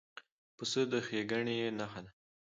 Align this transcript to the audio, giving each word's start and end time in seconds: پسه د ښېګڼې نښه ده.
پسه 0.55 0.81
د 0.91 0.93
ښېګڼې 1.07 1.55
نښه 1.77 1.99
ده. 2.05 2.11